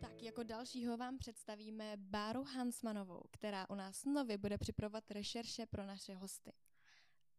Tak 0.00 0.22
jako 0.22 0.42
dalšího 0.42 0.96
vám 0.96 1.18
představíme 1.18 1.96
Báru 1.96 2.44
Hansmanovou, 2.44 3.22
která 3.30 3.70
u 3.70 3.74
nás 3.74 4.04
nově 4.04 4.38
bude 4.38 4.58
připravovat 4.58 5.10
rešerše 5.10 5.66
pro 5.66 5.86
naše 5.86 6.14
hosty. 6.14 6.52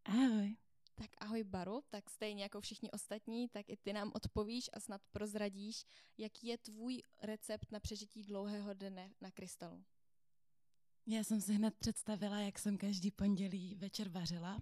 Ahoj. 0.06 0.56
Tak 1.00 1.12
ahoj 1.18 1.44
Baru, 1.44 1.82
tak 1.90 2.10
stejně 2.10 2.44
jako 2.44 2.62
všichni 2.62 2.92
ostatní, 2.92 3.50
tak 3.50 3.70
i 3.70 3.78
ty 3.78 3.94
nám 3.94 4.12
odpovíš 4.16 4.70
a 4.74 4.80
snad 4.80 5.02
prozradíš, 5.12 5.86
jaký 6.18 6.48
je 6.48 6.58
tvůj 6.58 7.02
recept 7.22 7.72
na 7.72 7.80
přežití 7.80 8.24
dlouhého 8.24 8.74
dne 8.74 9.14
na 9.22 9.32
krystalu. 9.32 9.84
Já 11.06 11.24
jsem 11.24 11.42
si 11.42 11.54
hned 11.54 11.76
představila, 11.76 12.40
jak 12.40 12.60
jsem 12.60 12.78
každý 12.78 13.12
pondělí 13.12 13.76
večer 13.76 14.10
vařila. 14.10 14.62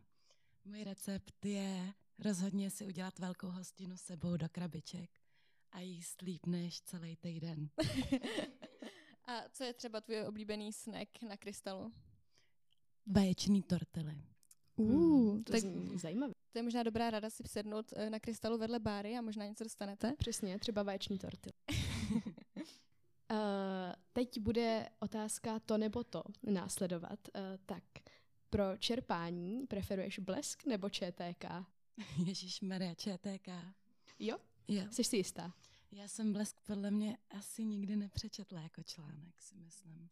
Můj 0.66 0.84
recept 0.84 1.46
je 1.46 1.94
rozhodně 2.20 2.70
si 2.70 2.86
udělat 2.86 3.20
velkou 3.20 3.48
hostinu 3.48 3.98
s 3.98 4.02
sebou 4.02 4.38
do 4.38 4.50
krabiček 4.50 5.10
a 5.72 5.80
jíst 5.80 6.22
líp 6.22 6.46
než 6.46 6.82
celý 6.82 7.16
týden. 7.16 7.70
A 9.28 9.50
co 9.50 9.64
je 9.64 9.74
třeba 9.74 10.02
tvůj 10.02 10.22
oblíbený 10.22 10.74
snack 10.74 11.22
na 11.22 11.38
krystalu? 11.38 11.94
Vaječný 13.06 13.64
tortily. 13.64 14.35
Uh, 14.76 15.44
to 15.44 15.52
tak 15.52 15.62
zní 15.62 15.98
zajímavé. 15.98 16.34
to 16.52 16.60
je 16.60 16.64
možná 16.64 16.84
dobrá 16.84 17.10
rada 17.10 17.30
si 17.30 17.44
sednout 17.46 17.94
eh, 17.96 18.10
na 18.10 18.20
krystalu 18.20 18.58
vedle 18.58 18.80
báry 18.80 19.18
a 19.18 19.22
možná 19.22 19.46
něco 19.46 19.64
dostanete. 19.64 20.14
Přesně, 20.18 20.60
třeba 20.60 20.84
vaječní 20.84 21.20
torty. 21.20 21.54
Uh, 22.56 22.58
teď 24.14 24.40
bude 24.40 24.90
otázka 25.00 25.60
to 25.60 25.78
nebo 25.78 26.04
to 26.04 26.24
následovat. 26.44 27.20
Uh, 27.36 27.42
tak, 27.66 27.84
pro 28.50 28.78
čerpání 28.78 29.68
preferuješ 29.68 30.20
blesk 30.20 30.66
nebo 30.66 30.90
ČTK? 30.90 31.46
Ježíš 32.26 32.62
Maria 32.62 32.94
ČTK. 32.96 33.48
Jo? 34.20 34.38
Jo. 34.68 34.84
Jsi 34.92 35.04
si 35.04 35.18
jistá? 35.18 35.54
Já 35.92 36.08
jsem 36.08 36.34
blesk 36.34 36.62
podle 36.62 36.92
mě 36.92 37.18
asi 37.30 37.66
nikdy 37.66 37.96
nepřečetla 37.96 38.62
jako 38.62 38.84
článek, 38.84 39.42
si 39.42 39.56
myslím. 39.56 40.10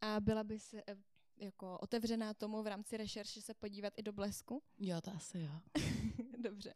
A 0.00 0.20
byla 0.20 0.44
by 0.44 0.58
se 0.58 0.82
eh, 0.88 0.96
jako 1.40 1.78
otevřená 1.78 2.34
tomu 2.34 2.62
v 2.62 2.66
rámci 2.66 2.96
rešerše 2.96 3.42
se 3.42 3.54
podívat 3.54 3.92
i 3.96 4.02
do 4.02 4.12
blesku? 4.12 4.62
Jo, 4.78 5.00
to 5.00 5.10
asi 5.14 5.38
jo. 5.40 5.60
Dobře. 6.38 6.74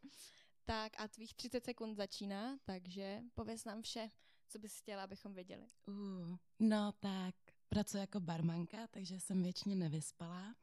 Tak 0.64 0.92
a 1.00 1.09
tvých 1.09 1.35
30 1.35 1.64
sekund 1.64 1.94
začíná, 1.94 2.59
takže 2.64 3.21
pověz 3.35 3.64
nám 3.64 3.83
vše, 3.83 4.11
co 4.49 4.59
bys 4.59 4.78
chtěla, 4.78 5.04
abychom 5.04 5.35
věděli. 5.35 5.71
Uh, 5.87 6.37
no 6.59 6.92
tak, 6.92 7.35
pracuji 7.68 7.99
jako 7.99 8.21
barmanka, 8.21 8.87
takže 8.87 9.21
jsem 9.21 9.42
většině 9.42 9.76
nevyspala, 9.76 10.54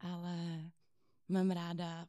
ale 0.00 0.70
mám 1.28 1.50
ráda 1.50 2.08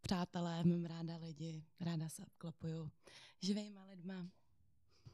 přátelé, 0.00 0.64
mám 0.64 0.84
ráda 0.84 1.16
lidi, 1.16 1.64
ráda 1.80 2.08
se 2.08 2.26
obklopuju 2.26 2.90
živejma 3.40 3.84
lidma, 3.84 4.28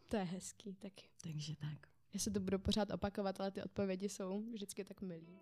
To 0.09 0.17
je 0.17 0.23
hezký, 0.23 0.75
tak 0.75 0.93
takže 1.23 1.57
tak. 1.57 1.92
Já 2.14 2.21
se 2.21 2.31
to 2.31 2.40
budu 2.40 2.59
pořád 2.59 2.90
opakovat, 2.90 3.40
ale 3.40 3.50
ty 3.50 3.62
odpovědi 3.62 4.09
jsou 4.09 4.42
vždycky 4.52 4.85
tak 4.85 5.00
milý. 5.00 5.38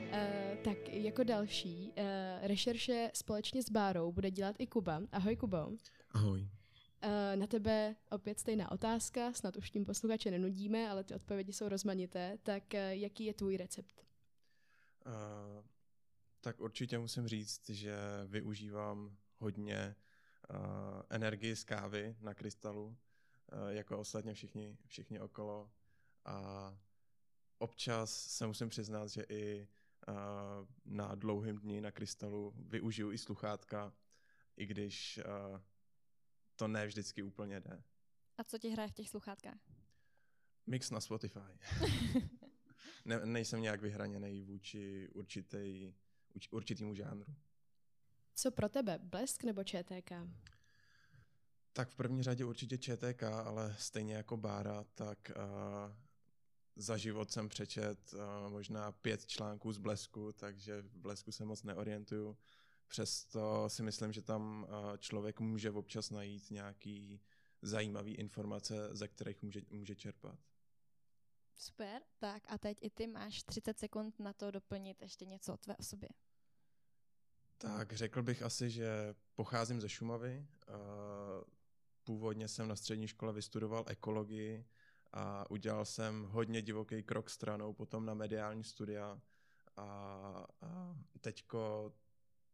Uh, 0.00 0.56
tak 0.64 0.88
jako 0.88 1.24
další, 1.24 1.92
uh, 1.98 2.46
rešerše 2.46 3.10
společně 3.14 3.62
s 3.62 3.70
Bárou 3.70 4.12
bude 4.12 4.30
dělat 4.30 4.56
i 4.58 4.66
Kuba. 4.66 5.02
Ahoj 5.12 5.36
Kubo. 5.36 5.72
Ahoj. 6.10 6.40
Uh, 6.40 7.40
na 7.40 7.46
tebe 7.46 7.96
opět 8.10 8.40
stejná 8.40 8.72
otázka, 8.72 9.32
snad 9.32 9.56
už 9.56 9.70
tím 9.70 9.84
posluchače 9.84 10.30
nenudíme, 10.30 10.90
ale 10.90 11.04
ty 11.04 11.14
odpovědi 11.14 11.52
jsou 11.52 11.68
rozmanité. 11.68 12.38
Tak 12.42 12.62
uh, 12.74 12.80
jaký 12.80 13.24
je 13.24 13.34
tvůj 13.34 13.56
recept? 13.56 14.04
Uh, 15.06 15.64
tak 16.40 16.60
určitě 16.60 16.98
musím 16.98 17.28
říct, 17.28 17.70
že 17.70 17.96
využívám 18.26 19.16
hodně 19.38 19.94
uh, 20.50 20.56
energii 21.10 21.56
z 21.56 21.64
kávy 21.64 22.16
na 22.20 22.34
krystalu, 22.34 22.96
jako 23.68 23.98
ostatně 23.98 24.34
všichni, 24.34 24.78
všichni 24.86 25.20
okolo. 25.20 25.70
A 26.24 26.76
občas 27.58 28.26
se 28.26 28.46
musím 28.46 28.68
přiznat, 28.68 29.08
že 29.08 29.22
i 29.28 29.68
uh, 30.08 30.14
na 30.84 31.14
dlouhém 31.14 31.58
dni 31.58 31.80
na 31.80 31.90
krystalu 31.90 32.54
využiju 32.56 33.12
i 33.12 33.18
sluchátka, 33.18 33.92
i 34.56 34.66
když 34.66 35.18
uh, 35.18 35.60
to 36.56 36.68
ne 36.68 36.86
vždycky 36.86 37.22
úplně 37.22 37.60
jde. 37.60 37.82
A 38.38 38.44
co 38.44 38.58
ti 38.58 38.68
hraje 38.68 38.88
v 38.88 38.92
těch 38.94 39.08
sluchátkách? 39.08 39.60
Mix 40.66 40.90
na 40.90 41.00
Spotify. 41.00 41.40
ne, 43.04 43.26
nejsem 43.26 43.62
nějak 43.62 43.80
vyhraněný 43.80 44.42
vůči 44.42 45.08
určitý, 45.08 45.94
určitýmu 46.50 46.94
žánru. 46.94 47.34
Co 48.34 48.50
pro 48.50 48.68
tebe, 48.68 48.98
blesk 48.98 49.44
nebo 49.44 49.64
ČTK? 49.64 50.12
Tak 51.72 51.90
v 51.90 51.94
první 51.94 52.22
řadě 52.22 52.44
určitě 52.44 52.78
ČTK, 52.78 53.22
ale 53.22 53.76
stejně 53.78 54.14
jako 54.14 54.36
Bára, 54.36 54.84
tak 54.94 55.32
uh, 55.36 55.94
za 56.76 56.96
život 56.96 57.30
jsem 57.30 57.48
přečet 57.48 58.12
uh, 58.12 58.50
možná 58.50 58.92
pět 58.92 59.26
článků 59.26 59.72
z 59.72 59.78
Blesku, 59.78 60.32
takže 60.32 60.82
v 60.82 60.96
Blesku 60.96 61.32
se 61.32 61.44
moc 61.44 61.62
neorientuju. 61.62 62.36
Přesto 62.88 63.68
si 63.68 63.82
myslím, 63.82 64.12
že 64.12 64.22
tam 64.22 64.66
uh, 64.68 64.96
člověk 64.96 65.40
může 65.40 65.70
občas 65.70 66.10
najít 66.10 66.50
nějaký 66.50 67.20
zajímavý 67.62 68.14
informace, 68.14 68.88
ze 68.92 69.08
kterých 69.08 69.42
může, 69.42 69.60
může 69.70 69.96
čerpat. 69.96 70.38
Super, 71.56 72.02
tak 72.18 72.42
a 72.48 72.58
teď 72.58 72.78
i 72.80 72.90
ty 72.90 73.06
máš 73.06 73.42
30 73.42 73.78
sekund 73.78 74.20
na 74.20 74.32
to 74.32 74.50
doplnit 74.50 75.02
ještě 75.02 75.26
něco 75.26 75.54
o 75.54 75.56
tvé 75.56 75.76
osobě. 75.76 76.08
Tak 77.58 77.92
řekl 77.92 78.22
bych 78.22 78.42
asi, 78.42 78.70
že 78.70 79.14
pocházím 79.34 79.80
ze 79.80 79.88
Šumavy. 79.88 80.46
Původně 82.04 82.48
jsem 82.48 82.68
na 82.68 82.76
střední 82.76 83.08
škole 83.08 83.32
vystudoval 83.32 83.84
ekologii 83.86 84.64
a 85.12 85.50
udělal 85.50 85.84
jsem 85.84 86.24
hodně 86.24 86.62
divoký 86.62 87.02
krok 87.02 87.30
stranou 87.30 87.72
potom 87.72 88.06
na 88.06 88.14
mediální 88.14 88.64
studia 88.64 89.20
a, 89.76 89.82
a 90.60 90.96
teďko, 91.20 91.92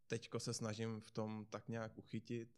teďko 0.07 0.41
se 0.41 0.55
snažím 0.55 1.01
v 1.01 1.11
tom 1.11 1.47
tak 1.51 1.69
nějak 1.69 1.99
uchytit. 1.99 2.57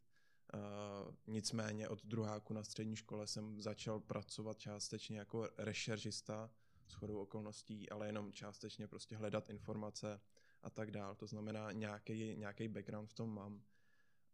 Uh, 0.55 1.15
nicméně 1.27 1.89
od 1.89 2.07
druháku 2.07 2.55
na 2.55 2.65
střední 2.65 2.97
škole 2.97 3.27
jsem 3.27 3.61
začal 3.61 4.01
pracovat 4.01 4.59
částečně 4.59 5.19
jako 5.19 5.49
rešeržista 5.59 6.51
s 6.87 6.95
chodou 6.95 7.19
okolností, 7.19 7.91
ale 7.91 8.07
jenom 8.07 8.33
částečně 8.33 8.87
prostě 8.87 9.17
hledat 9.17 9.51
informace 9.51 10.21
a 10.63 10.71
tak 10.71 10.91
dál. 10.91 11.15
To 11.15 11.27
znamená, 11.27 11.73
nějaký, 11.73 12.37
nějaký 12.37 12.69
background 12.69 13.11
v 13.11 13.15
tom 13.15 13.35
mám 13.35 13.63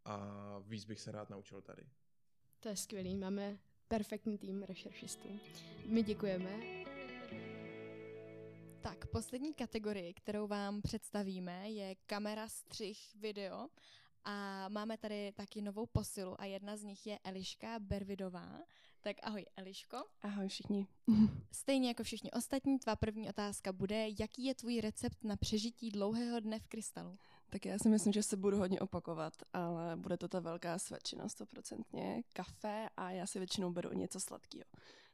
a 0.04 0.58
víc 0.58 0.84
bych 0.84 1.00
se 1.00 1.12
rád 1.12 1.30
naučil 1.30 1.62
tady. 1.62 1.88
To 2.64 2.68
je 2.68 2.76
skvělý, 2.76 3.16
máme 3.16 3.58
perfektní 3.88 4.38
tým 4.38 4.62
rešeršistů. 4.62 5.28
My 5.86 6.02
děkujeme. 6.02 6.50
Tak, 8.80 9.06
poslední 9.06 9.54
kategorii, 9.54 10.14
kterou 10.14 10.46
vám 10.46 10.82
představíme, 10.82 11.70
je 11.70 11.94
kamera, 12.06 12.48
střih, 12.48 12.98
video. 13.14 13.68
A 14.24 14.68
máme 14.68 14.98
tady 14.98 15.32
taky 15.32 15.62
novou 15.62 15.86
posilu 15.86 16.40
a 16.40 16.44
jedna 16.44 16.76
z 16.76 16.82
nich 16.82 17.06
je 17.06 17.18
Eliška 17.24 17.78
Bervidová. 17.78 18.60
Tak 19.00 19.16
ahoj 19.22 19.46
Eliško. 19.56 19.96
Ahoj 20.22 20.48
všichni. 20.48 20.86
Stejně 21.52 21.88
jako 21.88 22.02
všichni 22.02 22.30
ostatní, 22.30 22.78
tvá 22.78 22.96
první 22.96 23.28
otázka 23.28 23.72
bude, 23.72 24.06
jaký 24.18 24.44
je 24.44 24.54
tvůj 24.54 24.80
recept 24.80 25.24
na 25.24 25.36
přežití 25.36 25.90
dlouhého 25.90 26.40
dne 26.40 26.60
v 26.60 26.66
krystalu? 26.66 27.18
Tak 27.54 27.66
já 27.66 27.78
si 27.78 27.88
myslím, 27.88 28.12
že 28.12 28.22
se 28.22 28.36
budu 28.36 28.56
hodně 28.56 28.80
opakovat, 28.80 29.32
ale 29.52 29.96
bude 29.96 30.16
to 30.16 30.28
ta 30.28 30.40
velká 30.40 30.78
svědčina, 30.78 31.28
stoprocentně. 31.28 32.22
Kafe 32.32 32.88
a 32.96 33.10
já 33.10 33.26
si 33.26 33.38
většinou 33.38 33.72
beru 33.72 33.92
něco 33.92 34.20
sladkého. 34.20 34.64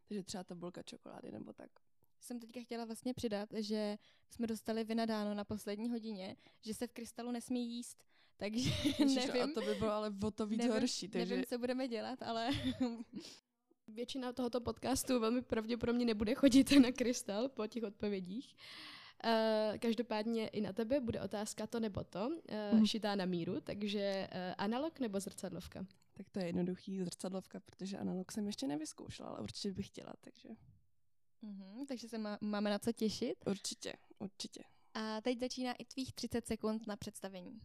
Takže 0.08 0.22
třeba 0.22 0.44
tabulka 0.44 0.82
čokolády 0.82 1.30
nebo 1.32 1.52
tak. 1.52 1.70
Jsem 2.20 2.40
teďka 2.40 2.60
chtěla 2.60 2.84
vlastně 2.84 3.14
přidat, 3.14 3.48
že 3.56 3.98
jsme 4.30 4.46
dostali 4.46 4.84
vynadáno 4.84 5.34
na 5.34 5.44
poslední 5.44 5.90
hodině, 5.90 6.36
že 6.60 6.74
se 6.74 6.86
v 6.86 6.92
krystalu 6.92 7.30
nesmí 7.30 7.76
jíst. 7.76 8.04
Takže 8.36 8.70
Ježiš, 8.84 9.26
nevím, 9.26 9.42
a 9.42 9.46
to 9.54 9.60
by 9.60 9.74
bylo 9.74 9.90
ale 9.90 10.12
o 10.24 10.30
to 10.30 10.46
víc 10.46 10.58
nevím, 10.58 10.72
horší. 10.72 11.08
Takže 11.08 11.34
nevím, 11.34 11.46
co 11.46 11.58
budeme 11.58 11.88
dělat, 11.88 12.22
ale 12.22 12.50
Většina 13.88 14.32
tohoto 14.32 14.60
podcastu 14.60 15.20
velmi 15.20 15.42
pravděpodobně 15.42 16.04
nebude 16.04 16.34
chodit 16.34 16.72
na 16.72 16.92
krystal 16.92 17.48
po 17.48 17.66
těch 17.66 17.82
odpovědích. 17.82 18.54
Uh, 18.54 18.99
každopádně 19.78 20.48
i 20.48 20.60
na 20.60 20.72
tebe 20.72 21.00
bude 21.00 21.20
otázka 21.20 21.66
to 21.66 21.80
nebo 21.80 22.04
to, 22.04 22.30
uh, 22.72 22.84
šitá 22.84 23.14
na 23.14 23.24
míru, 23.24 23.60
takže 23.60 24.28
uh, 24.32 24.54
analog 24.58 25.00
nebo 25.00 25.20
zrcadlovka? 25.20 25.86
tak 26.12 26.30
to 26.30 26.38
je 26.38 26.46
jednoduchý 26.46 27.02
zrcadlovka, 27.04 27.60
protože 27.60 27.98
analog 27.98 28.32
jsem 28.32 28.46
ještě 28.46 28.66
nevyzkoušela, 28.66 29.28
ale 29.28 29.40
určitě 29.40 29.72
bych 29.72 29.86
chtěla, 29.86 30.12
takže 30.20 30.48
Mhm, 31.42 31.86
takže 31.86 32.08
se 32.08 32.18
má, 32.18 32.38
máme 32.40 32.70
na 32.70 32.78
co 32.78 32.92
těšit. 32.92 33.44
určitě, 33.46 33.92
určitě. 34.18 34.64
A 34.94 35.20
teď 35.20 35.40
začíná 35.40 35.72
i 35.72 35.84
tvých 35.84 36.12
30 36.12 36.46
sekund 36.46 36.86
na 36.86 36.96
představení. 36.96 37.60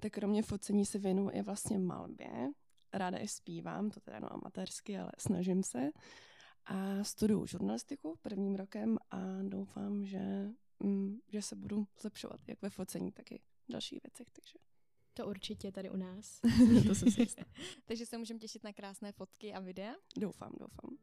Tak 0.00 0.12
kromě 0.12 0.42
focení 0.42 0.86
se 0.86 0.98
věnuju 0.98 1.30
i 1.32 1.42
vlastně 1.42 1.78
malbě. 1.78 2.50
Ráda 2.92 3.18
i 3.18 3.28
zpívám, 3.28 3.90
to 3.90 4.00
teda 4.00 4.18
no 4.18 4.32
amatérsky, 4.32 4.98
ale 4.98 5.12
snažím 5.18 5.62
se. 5.62 5.90
A 6.64 7.04
studuju 7.04 7.46
žurnalistiku 7.46 8.18
prvním 8.22 8.54
rokem 8.54 8.98
a 9.10 9.18
doufám, 9.42 10.06
že, 10.06 10.48
že 11.28 11.42
se 11.42 11.56
budu 11.56 11.86
zlepšovat 12.00 12.40
jak 12.46 12.62
ve 12.62 12.70
focení, 12.70 13.12
tak 13.12 13.32
i 13.32 13.38
v 13.38 13.72
dalších 13.72 14.00
věcech. 14.04 14.30
Takže 14.30 14.58
To 15.14 15.26
určitě 15.26 15.72
tady 15.72 15.90
u 15.90 15.96
nás. 15.96 16.40
to 16.86 16.94
jsem 16.94 17.10
si 17.10 17.20
jistá. 17.22 17.44
Takže 17.84 18.06
se 18.06 18.18
můžeme 18.18 18.40
těšit 18.40 18.64
na 18.64 18.72
krásné 18.72 19.12
fotky 19.12 19.54
a 19.54 19.60
videa. 19.60 19.94
Doufám, 20.16 20.52
doufám. 20.60 20.98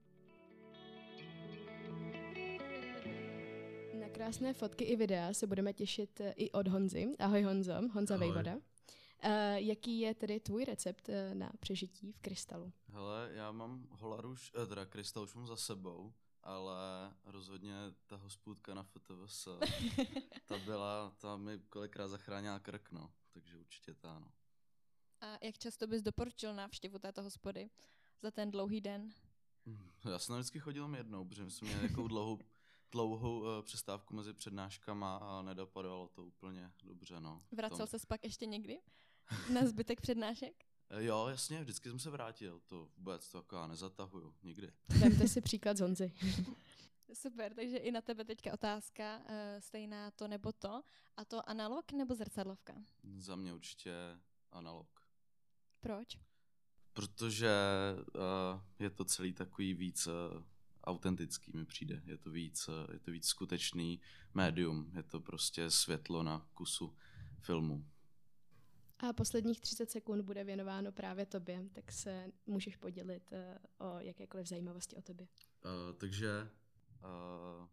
Na 4.00 4.10
krásné 4.10 4.54
fotky 4.54 4.84
i 4.84 4.96
videa 4.96 5.34
se 5.34 5.48
budeme 5.48 5.74
těšit 5.74 6.22
eh, 6.22 6.32
i 6.32 6.52
od 6.52 6.68
Honzy. 6.68 7.16
Ahoj 7.20 7.44
Honzo, 7.44 7.74
Honza 7.92 8.16
Ahoj. 8.16 8.28
Vejvoda. 8.28 8.56
Uh, 8.56 9.32
jaký 9.56 10.00
je 10.00 10.16
tedy 10.16 10.40
tvůj 10.40 10.66
recept 10.66 11.10
uh, 11.10 11.36
na 11.36 11.52
přežití 11.60 12.12
v 12.12 12.20
krystalu? 12.20 12.74
Hele, 12.88 13.30
já 13.34 13.52
mám 13.52 13.88
holaru, 13.92 14.32
už, 14.32 14.52
eh, 14.64 14.66
teda 14.66 14.86
krystal 14.86 15.24
už 15.24 15.34
mám 15.34 15.48
za 15.48 15.56
sebou 15.56 16.14
ale 16.44 17.14
rozhodně 17.26 17.76
ta 18.08 18.16
hospůdka 18.16 18.74
na 18.74 18.84
FTVS, 18.84 19.48
ta 20.46 20.58
byla, 20.58 21.10
ta 21.18 21.38
mi 21.38 21.60
kolikrát 21.60 22.08
zachránila 22.08 22.60
krk, 22.60 22.92
no. 22.92 23.14
Takže 23.34 23.58
určitě 23.58 23.94
ta, 23.94 24.20
no. 24.20 24.32
A 25.22 25.38
jak 25.46 25.58
často 25.58 25.88
bys 25.88 26.02
doporučil 26.02 26.56
návštěvu 26.56 27.00
této 27.00 27.24
hospody 27.24 27.70
za 28.22 28.32
ten 28.32 28.52
dlouhý 28.52 28.82
den? 28.82 29.14
Hm, 29.66 29.90
Já 30.10 30.20
jsem 30.20 30.36
vždycky 30.36 30.60
chodil 30.60 30.84
jenom 30.84 30.96
jednou, 30.96 31.26
protože 31.26 31.50
jsme 31.52 31.68
měli 31.68 31.88
takovou 31.90 32.08
dlouhou, 32.08 32.40
dlouhou 32.92 33.40
uh, 33.40 33.48
přestávku 33.62 34.16
mezi 34.16 34.34
přednáškama 34.34 35.18
a 35.18 35.42
nedopadalo 35.42 36.08
to 36.08 36.26
úplně 36.26 36.72
dobře, 36.84 37.20
no. 37.20 37.44
Vracel 37.52 37.88
se 37.88 37.98
pak 38.08 38.24
ještě 38.24 38.46
někdy 38.46 38.80
na 39.54 39.66
zbytek 39.66 40.02
přednášek? 40.02 40.66
Eh, 40.94 41.04
Jo, 41.04 41.28
jasně, 41.28 41.62
vždycky 41.62 41.90
jsem 41.90 42.00
se 42.00 42.10
vrátil, 42.10 42.62
to 42.66 42.90
vůbec, 42.98 43.30
to 43.30 43.38
jako 43.38 43.56
já 43.56 43.68
nezatahuju, 43.68 44.34
nikdy. 44.44 44.72
Vemte 45.00 45.28
si 45.28 45.42
příklad 45.42 45.78
z 45.78 45.82
Honzy. 45.82 46.14
Super, 47.14 47.54
takže 47.54 47.78
i 47.78 47.92
na 47.92 48.02
tebe 48.02 48.26
teďka 48.26 48.54
otázka, 48.54 49.18
uh, 49.18 49.26
stejná 49.60 50.12
to 50.12 50.28
nebo 50.28 50.52
to. 50.52 50.84
A 51.18 51.26
to 51.26 51.50
analog 51.50 51.92
nebo 51.92 52.16
zrcadlovka? 52.16 52.74
Za 53.18 53.36
mě 53.36 53.54
určitě 53.54 53.94
analog. 54.52 54.88
Proč? 55.80 56.20
Protože 56.94 57.52
uh, 58.16 58.62
je 58.80 58.90
to 58.90 59.06
celý 59.06 59.34
takový 59.34 59.74
víc 59.74 60.08
uh, 60.08 60.14
autentický 60.84 61.52
mi 61.56 61.66
přijde. 61.66 62.02
Je 62.06 62.18
to 62.18 62.32
víc, 62.32 62.68
uh, 62.68 62.94
je 62.94 63.00
to 63.00 63.12
víc 63.12 63.28
skutečný 63.28 64.02
médium. 64.34 64.92
Je 64.96 65.04
to 65.04 65.20
prostě 65.20 65.72
světlo 65.72 66.24
na 66.24 66.48
kusu 66.54 66.96
filmu. 67.42 67.86
A 69.10 69.14
posledních 69.14 69.62
30 69.62 69.92
sekund 69.92 70.22
bude 70.22 70.44
věnováno 70.44 70.92
právě 70.92 71.26
tobě, 71.26 71.70
tak 71.74 71.92
se 71.92 72.28
můžeš 72.46 72.76
podělit 72.76 73.34
eh, 73.34 73.60
o 73.78 74.00
jakékoliv 74.00 74.48
zajímavosti 74.48 74.96
o 74.96 75.02
tobě. 75.02 75.28
Uh, 75.66 75.98
takže 75.98 76.50
uh, 77.62 77.68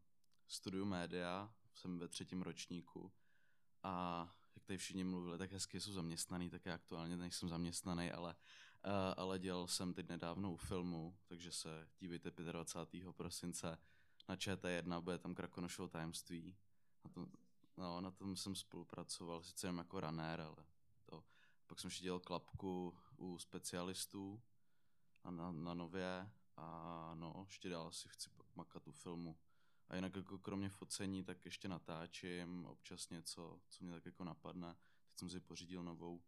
studuju 0.47 0.85
média, 0.85 1.55
jsem 1.75 1.99
ve 1.99 2.09
třetím 2.09 2.43
ročníku 2.43 3.13
a 3.83 4.27
jak 4.55 4.65
tady 4.65 4.79
všichni 4.79 5.05
mluvili, 5.05 5.39
tak 5.39 5.53
hezky 5.53 5.81
jsou 5.81 5.93
zaměstnaný, 5.93 6.51
tak 6.51 6.67
já 6.67 6.75
aktuálně 6.75 7.17
nejsem 7.17 7.49
zaměstnaný, 7.49 8.11
ale, 8.11 8.35
uh, 8.87 8.93
ale 9.17 9.39
dělal 9.39 9.67
jsem 9.67 9.95
teď 9.95 10.09
nedávno 10.09 10.53
u 10.53 10.57
filmu, 10.57 11.17
takže 11.25 11.53
se 11.53 11.89
dívejte 11.99 12.31
25. 12.31 13.13
prosince 13.13 13.79
na 14.29 14.37
ČT1, 14.37 15.01
bude 15.01 15.19
tam 15.19 15.35
Krakonošovo 15.35 15.89
tajemství. 15.89 16.57
Na 17.05 17.11
tom, 17.11 17.27
no, 17.77 18.01
na 18.01 18.11
tom 18.11 18.37
jsem 18.37 18.55
spolupracoval, 18.55 19.43
sice 19.43 19.67
jen 19.67 19.79
jako 19.79 20.01
runner, 20.01 20.41
ale. 20.41 20.65
Pak 21.71 21.81
jsem 21.81 21.89
ještě 21.89 22.05
dělal 22.05 22.21
klapku 22.21 22.95
u 23.17 23.39
specialistů 23.39 24.43
na, 25.25 25.31
na, 25.31 25.53
na 25.53 25.75
nově 25.75 26.31
a 26.57 27.15
no, 27.15 27.45
ještě 27.47 27.69
dál 27.69 27.93
si 27.93 28.09
chci 28.09 28.31
pak 28.31 28.57
makat 28.57 28.89
u 28.89 28.93
filmu. 28.93 29.39
A 29.89 29.97
jinak 29.97 30.17
jako 30.17 30.39
kromě 30.39 30.69
focení, 30.69 31.25
tak 31.25 31.45
ještě 31.45 31.69
natáčím 31.69 32.67
občas 32.67 33.09
něco, 33.09 33.61
co 33.69 33.85
mě 33.85 33.93
tak 33.93 34.07
jako 34.07 34.25
napadne. 34.25 34.77
Teď 35.09 35.19
jsem 35.19 35.31
si 35.31 35.41
pořídil 35.41 35.83
novou 35.83 36.23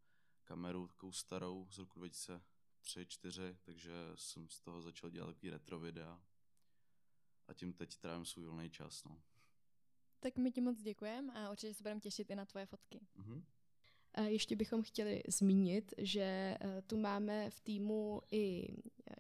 kameru, 0.45 0.89
takovou 0.89 1.13
starou 1.13 1.67
z 1.71 1.79
roku 1.79 2.01
2003-2004, 2.01 3.57
takže 3.63 3.93
jsem 4.15 4.49
z 4.49 4.61
toho 4.61 4.83
začal 4.83 5.11
dělat 5.11 5.27
takový 5.27 5.51
retro 5.51 5.79
videa. 5.79 6.23
A 7.49 7.55
tím 7.55 7.73
teď 7.73 7.97
trávím 7.97 8.25
svůj 8.25 8.45
volný 8.45 8.71
čas, 8.71 9.05
no. 9.05 9.23
Tak 10.21 10.37
my 10.37 10.53
ti 10.53 10.61
moc 10.61 10.83
děkujeme 10.83 11.33
a 11.35 11.51
určitě 11.51 11.75
se 11.75 11.83
budeme 11.83 12.01
těšit 12.01 12.31
i 12.31 12.35
na 12.35 12.45
tvoje 12.45 12.67
fotky. 12.67 13.01
Mhm. 13.15 13.45
Ještě 14.21 14.57
bychom 14.57 14.83
chtěli 14.83 15.23
zmínit, 15.29 15.95
že 15.99 16.23
eh, 16.61 16.83
tu 16.87 16.97
máme 16.97 17.51
v 17.51 17.61
týmu 17.61 18.21
i 18.31 18.69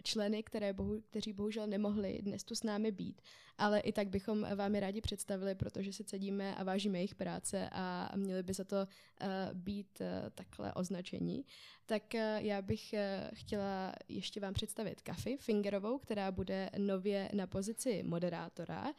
členy, 0.02 0.42
které 0.42 0.72
bohu, 0.72 1.00
kteří 1.00 1.32
bohužel 1.32 1.66
nemohli 1.66 2.18
dnes 2.22 2.44
tu 2.44 2.54
s 2.54 2.62
námi 2.62 2.92
být, 2.92 3.22
ale 3.58 3.80
i 3.80 3.92
tak 3.92 4.08
bychom 4.08 4.46
vám 4.56 4.74
je 4.74 4.80
rádi 4.80 5.00
představili, 5.00 5.54
protože 5.54 5.92
si 5.92 6.04
cedíme 6.04 6.54
a 6.54 6.64
vážíme 6.64 6.98
jejich 6.98 7.14
práce 7.14 7.68
a 7.72 8.12
měli 8.16 8.42
by 8.42 8.54
za 8.54 8.64
to 8.64 8.76
eh, 8.76 9.26
být 9.54 10.00
eh, 10.00 10.30
takhle 10.34 10.74
označení. 10.74 11.44
Tak 11.86 12.14
já 12.38 12.62
bych 12.62 12.94
chtěla 13.32 13.92
ještě 14.08 14.40
vám 14.40 14.54
představit 14.54 15.02
Kafy 15.02 15.36
Fingerovou, 15.36 15.98
která 15.98 16.32
bude 16.32 16.70
nově 16.78 17.30
na 17.34 17.46
pozici 17.46 18.02
moderátora. 18.02 18.92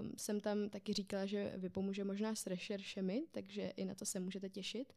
Um, 0.00 0.12
jsem 0.16 0.40
tam 0.40 0.68
taky 0.68 0.92
říkala, 0.92 1.26
že 1.26 1.52
vypomůže 1.56 2.04
možná 2.04 2.34
s 2.34 2.46
rešeršemi, 2.46 3.22
takže 3.30 3.72
i 3.76 3.84
na 3.84 3.94
to 3.94 4.06
se 4.06 4.20
můžete 4.20 4.48
těšit. 4.48 4.92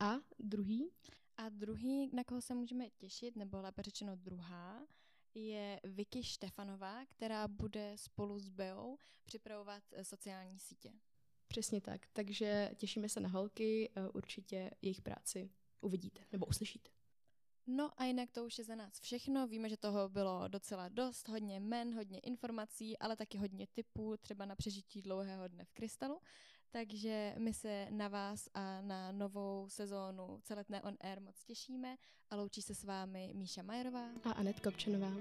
A 0.00 0.14
druhý? 0.38 0.90
A 1.36 1.48
druhý, 1.48 2.10
na 2.12 2.24
koho 2.24 2.42
se 2.42 2.54
můžeme 2.54 2.90
těšit, 2.90 3.36
nebo 3.36 3.60
lépe 3.60 3.82
řečeno 3.82 4.16
druhá, 4.16 4.86
je 5.34 5.80
Vicky 5.84 6.22
Štefanová, 6.22 7.06
která 7.06 7.48
bude 7.48 7.92
spolu 7.96 8.38
s 8.38 8.48
Beou 8.48 8.98
připravovat 9.24 9.82
eh, 9.92 10.04
sociální 10.04 10.58
sítě. 10.58 10.92
Přesně 11.48 11.80
tak. 11.80 12.06
Takže 12.12 12.70
těšíme 12.76 13.08
se 13.08 13.20
na 13.20 13.28
holky, 13.28 13.90
eh, 13.96 14.08
určitě 14.08 14.70
jejich 14.82 15.02
práci 15.02 15.50
uvidíte 15.80 16.20
nebo 16.32 16.46
uslyšíte. 16.46 16.90
No 17.66 17.90
a 17.96 18.04
jinak 18.04 18.30
to 18.30 18.44
už 18.44 18.58
je 18.58 18.64
za 18.64 18.74
nás 18.74 19.00
všechno. 19.00 19.46
Víme, 19.46 19.68
že 19.68 19.76
toho 19.76 20.08
bylo 20.08 20.48
docela 20.48 20.88
dost, 20.88 21.28
hodně 21.28 21.60
men, 21.60 21.94
hodně 21.94 22.18
informací, 22.18 22.98
ale 22.98 23.16
taky 23.16 23.38
hodně 23.38 23.66
typů, 23.66 24.16
třeba 24.16 24.46
na 24.46 24.56
přežití 24.56 25.02
dlouhého 25.02 25.48
dne 25.48 25.64
v 25.64 25.72
Krystalu. 25.72 26.20
Takže 26.74 27.34
my 27.38 27.54
se 27.54 27.86
na 27.90 28.08
vás 28.08 28.48
a 28.54 28.80
na 28.80 29.12
novou 29.12 29.68
sezónu 29.68 30.40
Celetné 30.42 30.82
on 30.82 30.96
Air 31.00 31.20
moc 31.20 31.44
těšíme 31.44 31.96
a 32.30 32.36
loučí 32.36 32.62
se 32.62 32.74
s 32.74 32.84
vámi 32.84 33.32
Míša 33.34 33.62
Majerová 33.62 34.08
A 34.24 34.32
Anet 34.32 34.60
Kopčanová. 34.60 35.12